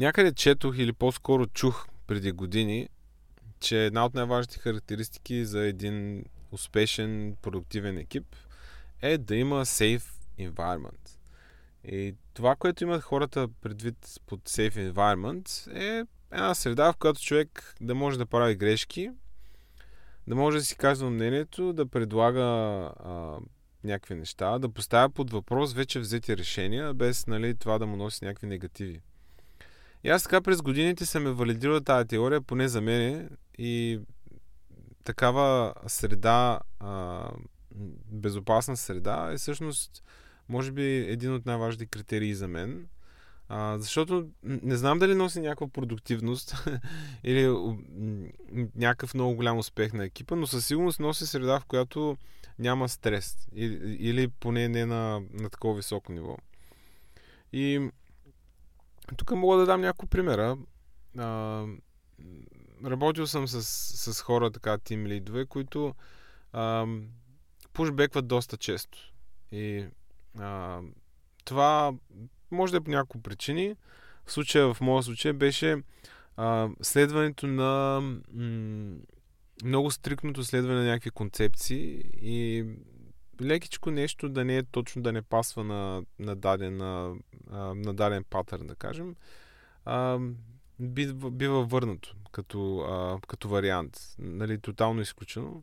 Някъде 0.00 0.32
четох 0.32 0.78
или 0.78 0.92
по-скоро 0.92 1.46
чух 1.46 1.86
преди 2.06 2.32
години, 2.32 2.88
че 3.60 3.84
една 3.84 4.04
от 4.04 4.14
най-важните 4.14 4.58
характеристики 4.58 5.44
за 5.44 5.60
един 5.60 6.24
успешен, 6.52 7.36
продуктивен 7.42 7.98
екип 7.98 8.36
е 9.02 9.18
да 9.18 9.36
има 9.36 9.64
safe 9.64 10.02
environment. 10.38 11.18
И 11.84 12.14
това, 12.34 12.56
което 12.56 12.84
имат 12.84 13.02
хората 13.02 13.48
предвид 13.60 13.96
под 14.26 14.40
safe 14.40 14.92
environment 14.92 15.76
е 15.78 16.06
една 16.32 16.54
среда, 16.54 16.92
в 16.92 16.96
която 16.96 17.20
човек 17.20 17.74
да 17.80 17.94
може 17.94 18.18
да 18.18 18.26
прави 18.26 18.54
грешки, 18.54 19.10
да 20.26 20.34
може 20.34 20.58
да 20.58 20.64
си 20.64 20.76
казва 20.76 21.10
мнението, 21.10 21.72
да 21.72 21.86
предлага 21.86 22.40
а, 22.40 23.38
някакви 23.84 24.14
неща, 24.14 24.58
да 24.58 24.68
поставя 24.68 25.10
под 25.10 25.30
въпрос 25.30 25.74
вече 25.74 26.00
взети 26.00 26.36
решения, 26.36 26.94
без 26.94 27.26
нали, 27.26 27.54
това 27.54 27.78
да 27.78 27.86
му 27.86 27.96
носи 27.96 28.24
някакви 28.24 28.46
негативи. 28.46 29.00
И 30.04 30.08
аз 30.08 30.22
така 30.22 30.40
през 30.40 30.62
годините 30.62 31.06
съм 31.06 31.26
е 31.26 31.32
валидирал 31.32 31.80
тази 31.80 32.08
теория, 32.08 32.40
поне 32.40 32.68
за 32.68 32.80
мен, 32.80 33.30
и 33.58 34.00
такава 35.04 35.74
среда, 35.86 36.60
а, 36.80 37.22
безопасна 38.06 38.76
среда 38.76 39.30
е 39.32 39.36
всъщност, 39.36 40.02
може 40.48 40.72
би, 40.72 40.82
един 40.82 41.34
от 41.34 41.46
най-важните 41.46 41.86
критерии 41.86 42.34
за 42.34 42.48
мен. 42.48 42.86
А, 43.48 43.78
защото 43.78 44.28
не 44.42 44.76
знам 44.76 44.98
дали 44.98 45.14
носи 45.14 45.40
някаква 45.40 45.68
продуктивност 45.68 46.68
или 47.24 47.54
някакъв 48.76 49.14
много 49.14 49.34
голям 49.34 49.58
успех 49.58 49.92
на 49.92 50.04
екипа, 50.04 50.36
но 50.36 50.46
със 50.46 50.66
сигурност 50.66 51.00
носи 51.00 51.26
среда, 51.26 51.60
в 51.60 51.64
която 51.64 52.16
няма 52.58 52.88
стрес. 52.88 53.48
Или, 53.54 53.96
или 53.98 54.28
поне 54.28 54.68
не 54.68 54.86
на, 54.86 55.22
на 55.32 55.50
такова 55.50 55.74
високо 55.74 56.12
ниво. 56.12 56.36
И 57.52 57.90
тук 59.16 59.30
мога 59.30 59.56
да 59.56 59.66
дам 59.66 59.80
няколко 59.80 60.06
примера. 60.06 60.58
А, 61.18 61.64
работил 62.84 63.26
съм 63.26 63.48
с, 63.48 63.62
с 64.12 64.22
хора, 64.22 64.50
така, 64.50 64.78
тим 64.78 65.06
лидове, 65.06 65.46
които 65.46 65.94
а, 66.52 66.86
пушбекват 67.72 68.26
доста 68.26 68.56
често. 68.56 68.98
И 69.52 69.86
а, 70.38 70.80
това 71.44 71.92
може 72.50 72.72
да 72.72 72.76
е 72.76 72.80
по 72.80 72.90
няколко 72.90 73.22
причини. 73.22 73.76
В 74.26 74.32
случая, 74.32 74.74
в 74.74 74.80
моя 74.80 75.02
случай, 75.02 75.32
беше 75.32 75.76
а, 76.36 76.68
следването 76.82 77.46
на 77.46 78.00
м- 78.32 78.96
много 79.64 79.90
стрикното 79.90 80.44
следване 80.44 80.74
на 80.74 80.84
някакви 80.84 81.10
концепции 81.10 82.02
и 82.22 82.64
лекичко 83.42 83.90
нещо 83.90 84.28
да 84.28 84.44
не 84.44 84.56
е 84.56 84.62
точно 84.62 85.02
да 85.02 85.12
не 85.12 85.22
пасва 85.22 85.64
на, 85.64 86.02
на, 86.18 86.36
даден, 86.36 86.76
на, 87.50 87.94
даден 87.94 88.24
патърн, 88.30 88.66
да 88.66 88.74
кажем, 88.74 89.16
а, 89.84 90.18
бива, 90.80 91.30
бива 91.30 91.64
върнато 91.64 92.16
като, 92.32 92.78
а, 92.78 93.18
като 93.28 93.48
вариант. 93.48 94.00
Нали, 94.18 94.58
тотално 94.58 95.00
изключено. 95.00 95.62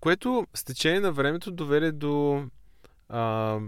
Което 0.00 0.46
с 0.54 0.64
течение 0.64 1.00
на 1.00 1.12
времето 1.12 1.50
доведе 1.50 1.92
до 1.92 2.44
а, 3.08 3.58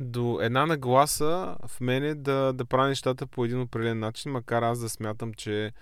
до 0.00 0.38
една 0.40 0.66
нагласа 0.66 1.56
в 1.66 1.80
мене 1.80 2.14
да, 2.14 2.52
да 2.52 2.64
правя 2.64 2.88
нещата 2.88 3.26
по 3.26 3.44
един 3.44 3.60
определен 3.60 3.98
начин, 3.98 4.32
макар 4.32 4.62
аз 4.62 4.80
да 4.80 4.88
смятам, 4.88 5.34
че 5.34 5.72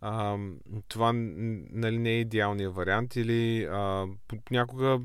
а, 0.00 0.36
това 0.88 1.12
нали, 1.14 1.98
не 1.98 2.10
е 2.10 2.20
идеалният 2.20 2.74
вариант 2.74 3.16
или 3.16 3.64
а, 3.64 4.06
някога, 4.50 5.00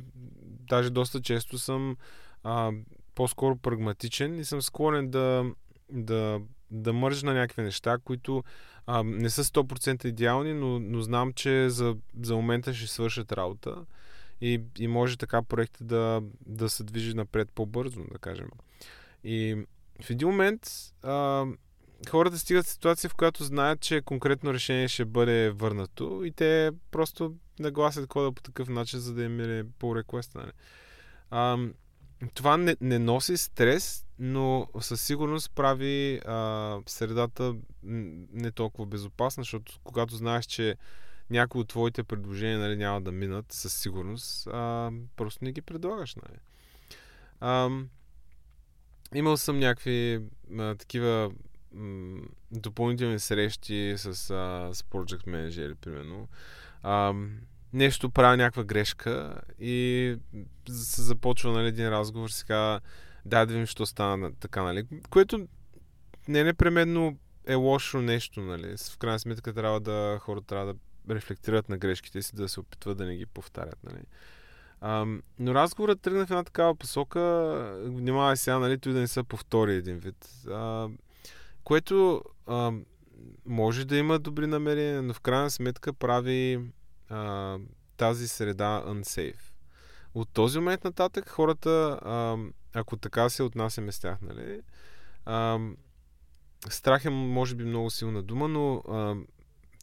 даже 0.46 0.90
доста 0.90 1.22
често 1.22 1.58
съм 1.58 1.98
а, 2.44 2.72
по-скоро 3.16 3.56
прагматичен 3.56 4.40
и 4.40 4.46
съм 4.46 4.62
склонен 4.62 5.10
да, 5.10 5.46
да, 5.92 6.42
да 6.72 6.94
мържа 6.94 7.26
на 7.26 7.34
някакви 7.34 7.62
неща, 7.62 7.98
които 8.04 8.44
а, 8.86 9.04
не 9.04 9.30
са 9.30 9.44
100% 9.44 10.06
идеални, 10.06 10.54
но, 10.54 10.80
но 10.80 11.02
знам, 11.02 11.34
че 11.34 11.70
за, 11.70 11.96
за 12.22 12.36
момента 12.36 12.74
ще 12.74 12.88
свършат 12.88 13.32
работа 13.32 13.86
и, 14.42 14.62
и 14.80 14.88
може 14.88 15.18
така 15.18 15.42
проекта 15.42 15.84
да, 15.84 16.22
да 16.46 16.70
се 16.70 16.84
движи 16.84 17.14
напред 17.14 17.50
по-бързо, 17.56 18.04
да 18.12 18.20
кажем. 18.20 18.50
И 19.24 19.66
в 20.02 20.10
един 20.10 20.28
момент 20.28 20.70
а, 21.04 21.46
хората 22.10 22.38
стигат 22.38 22.66
в 22.66 22.70
ситуация, 22.70 23.10
в 23.10 23.16
която 23.16 23.44
знаят, 23.44 23.80
че 23.80 24.02
конкретно 24.02 24.54
решение 24.54 24.88
ще 24.88 25.06
бъде 25.06 25.50
върнато 25.50 26.22
и 26.24 26.32
те 26.32 26.72
просто 26.92 27.36
нагласят 27.60 28.08
кода 28.08 28.32
по 28.32 28.42
такъв 28.42 28.70
начин, 28.70 29.00
за 29.00 29.14
да 29.14 29.24
им 29.24 29.40
е 29.40 29.64
по 29.80 29.96
реквеста. 29.96 30.40
Нали? 30.40 30.52
Това 32.34 32.58
не, 32.58 32.76
не 32.82 33.00
носи 33.00 33.38
стрес, 33.38 34.06
но 34.20 34.68
със 34.80 35.02
сигурност 35.02 35.52
прави 35.56 36.22
а, 36.26 36.80
средата 36.86 37.56
не 37.84 38.52
толкова 38.52 38.86
безопасна, 38.86 39.42
защото 39.42 39.80
когато 39.84 40.16
знаеш, 40.16 40.46
че 40.46 40.76
някои 41.30 41.62
от 41.62 41.68
твоите 41.68 42.04
предложения 42.04 42.60
нали, 42.60 42.76
няма 42.76 43.02
да 43.02 43.12
минат 43.12 43.52
със 43.52 43.74
сигурност, 43.74 44.48
а, 44.48 44.92
просто 45.16 45.44
не 45.44 45.52
ги 45.52 45.62
предлагаш. 45.62 46.16
Нали. 46.16 46.40
А, 47.40 47.70
имал 49.16 49.38
съм 49.38 49.60
някакви 49.60 50.22
а, 50.60 50.76
такива 50.76 51.32
м- 51.74 52.22
допълнителни 52.52 53.20
срещи 53.20 53.94
с, 53.98 54.08
а, 54.08 54.12
с 54.74 54.84
project 54.84 55.28
менеджери, 55.28 55.76
примерно. 55.76 56.28
А, 56.84 57.14
нещо 57.74 58.10
правя 58.10 58.38
някаква 58.38 58.64
грешка 58.64 59.42
и 59.60 60.18
се 60.70 61.02
започва 61.02 61.52
нали, 61.52 61.68
един 61.68 61.90
разговор, 61.90 62.30
сега 62.30 62.80
дай 63.26 63.46
да 63.46 63.54
видим, 63.54 63.66
що 63.66 63.86
стана 63.86 64.32
така, 64.40 64.64
нали? 64.64 64.88
Което 65.10 65.48
не 66.28 66.44
непременно 66.44 67.18
е 67.46 67.56
лошо 67.56 68.02
нещо, 68.02 68.42
нали? 68.42 68.76
В 68.78 68.98
крайна 68.98 69.20
сметка 69.20 69.54
трябва 69.54 69.80
да 69.80 70.18
хората 70.22 70.48
трябва 70.48 70.74
да 70.74 70.80
рефлектират 71.16 71.70
на 71.70 71.78
грешките 71.78 72.22
си, 72.22 72.36
да 72.36 72.50
се 72.50 72.60
опитват 72.60 72.98
да 72.98 73.06
не 73.06 73.16
ги 73.16 73.26
повтарят. 73.26 73.84
Нали? 73.84 74.02
А, 74.82 75.06
но 75.40 75.56
разговорът 75.56 76.02
тръгна 76.02 76.26
в 76.26 76.32
една 76.32 76.44
такава 76.44 76.76
посока, 76.76 77.20
внимавай 77.86 78.38
сега, 78.38 78.60
нали, 78.60 78.78
той 78.78 78.94
да 78.94 79.00
не 79.00 79.08
се 79.08 79.24
повтори 79.24 79.76
един 79.76 79.98
вид. 79.98 80.30
А, 80.50 80.90
което 81.64 82.24
а, 82.48 82.72
може 83.46 83.86
да 83.86 83.98
има 83.98 84.20
добри 84.20 84.48
намерения, 84.48 85.02
но 85.02 85.14
в 85.14 85.20
крайна 85.20 85.50
сметка 85.50 85.94
прави 85.94 86.60
а, 87.10 87.58
тази 87.98 88.28
среда 88.28 88.84
unsafe. 88.88 89.54
От 90.14 90.30
този 90.34 90.60
момент 90.60 90.84
нататък 90.84 91.30
хората, 91.30 92.00
а, 92.02 92.38
ако 92.74 92.98
така 92.98 93.30
се 93.30 93.44
отнасяме 93.44 93.92
с 93.92 94.00
тях, 94.00 94.22
нали, 94.22 94.62
а, 95.26 95.60
страх 96.70 97.06
е 97.06 97.10
може 97.10 97.56
би 97.56 97.64
много 97.64 97.90
силна 97.90 98.24
дума, 98.24 98.48
но 98.48 98.76
а, 98.76 99.16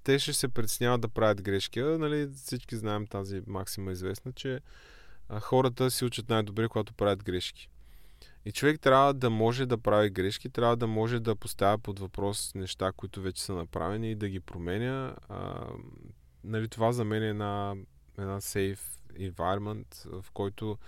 те 0.05 0.19
ще 0.19 0.33
се 0.33 0.49
притесняват 0.49 1.01
да 1.01 1.09
правят 1.09 1.43
грешки. 1.43 1.81
Нали, 1.81 2.29
всички 2.35 2.77
знаем 2.77 3.07
тази 3.07 3.43
максима 3.47 3.93
известна, 3.93 4.33
че 4.33 4.61
а, 5.29 5.41
хората 5.41 5.91
си 5.91 6.05
учат 6.05 6.29
най-добре, 6.29 6.69
когато 6.69 6.95
правят 6.95 7.25
грешки. 7.25 7.69
И 8.45 8.53
човек 8.53 8.81
трябва 8.81 9.15
да 9.15 9.31
може 9.31 9.67
да 9.67 9.79
прави 9.79 10.11
грешки, 10.11 10.51
трябва 10.51 10.77
да 10.77 10.87
може 10.87 11.21
да 11.21 11.37
поставя 11.37 11.79
под 11.79 11.99
въпрос 11.99 12.55
неща, 12.55 12.93
които 12.97 13.23
вече 13.23 13.43
са 13.43 13.55
направени 13.55 14.11
и 14.11 14.15
да 14.15 14.29
ги 14.29 14.41
променя. 14.41 15.17
А, 15.29 15.67
нали, 16.45 16.69
това 16.69 16.93
за 16.93 17.05
мен 17.05 17.23
е 17.23 17.29
една, 17.29 17.75
една 18.19 18.41
safe 18.41 18.81
environment, 19.13 20.21
в 20.21 20.31
който 20.31 20.79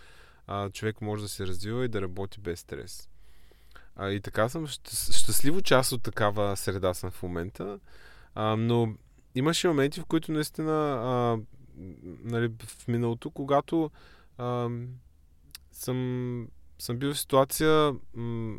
а, 0.46 0.70
човек 0.70 1.00
може 1.00 1.22
да 1.22 1.28
се 1.28 1.46
развива 1.46 1.84
и 1.84 1.88
да 1.88 2.02
работи 2.02 2.40
без 2.40 2.60
стрес. 2.60 3.08
А, 3.96 4.10
и 4.10 4.20
така 4.20 4.48
съм 4.48 4.66
щастливо 4.66 5.62
част 5.62 5.92
от 5.92 6.02
такава 6.02 6.56
среда 6.56 6.94
съм 6.94 7.10
в 7.10 7.22
момента. 7.22 7.78
А, 8.34 8.56
но 8.56 8.94
имаше 9.34 9.68
моменти, 9.68 10.00
в 10.00 10.06
които 10.06 10.32
наистина 10.32 10.72
а, 10.72 11.38
нали, 12.24 12.52
в 12.66 12.88
миналото, 12.88 13.30
когато 13.30 13.90
а, 14.38 14.68
съм, 15.72 16.48
съм 16.78 16.98
бил 16.98 17.14
в 17.14 17.18
ситуация, 17.18 17.94
м- 18.14 18.58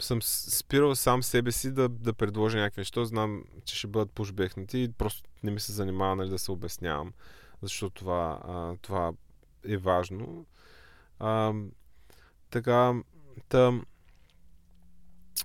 съм 0.00 0.22
спирал 0.22 0.94
сам 0.94 1.22
себе 1.22 1.52
си 1.52 1.72
да, 1.72 1.88
да 1.88 2.12
предложа 2.12 2.58
някакви 2.58 2.80
неща. 2.80 3.04
Знам, 3.04 3.44
че 3.64 3.76
ще 3.76 3.86
бъдат 3.86 4.12
пушбехнати 4.12 4.78
и 4.78 4.92
просто 4.92 5.30
не 5.42 5.50
ми 5.50 5.60
се 5.60 5.72
занимава 5.72 6.16
нали, 6.16 6.30
да 6.30 6.38
се 6.38 6.52
обяснявам, 6.52 7.12
защото 7.62 7.94
това, 7.94 8.40
а, 8.44 8.76
това 8.82 9.12
е 9.68 9.76
важно. 9.76 10.46
А, 11.18 11.52
така, 12.50 12.94
та, 13.48 13.80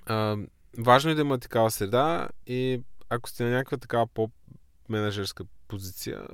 а, 0.05 0.37
важно 0.77 1.11
е 1.11 1.15
да 1.15 1.21
има 1.21 1.39
такава 1.39 1.71
среда 1.71 2.29
и 2.47 2.81
ако 3.09 3.29
сте 3.29 3.43
на 3.43 3.49
някаква 3.49 3.77
такава 3.77 4.07
по-менеджерска 4.07 5.43
позиция, 5.67 6.27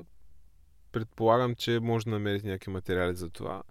предполагам, 0.91 1.55
че 1.55 1.79
може 1.79 2.05
да 2.05 2.11
намерите 2.11 2.47
някакви 2.47 2.71
материали 2.71 3.15
за 3.15 3.29
това. 3.29 3.63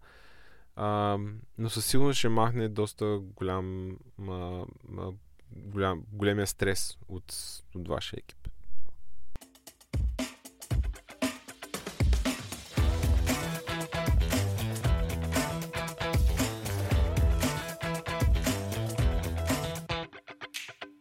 А, 0.77 1.19
но 1.59 1.71
със 1.71 1.87
сигурност 1.87 2.19
ще 2.19 2.29
махне 2.29 2.69
доста 2.69 3.19
голям, 3.23 3.97
ма, 4.19 4.67
ма, 4.89 5.13
голям 5.51 6.05
големия 6.13 6.47
стрес 6.47 6.99
от, 7.09 7.35
от 7.75 7.89
вашия 7.89 8.19
екип. 8.19 8.44